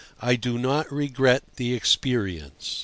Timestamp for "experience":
1.75-2.79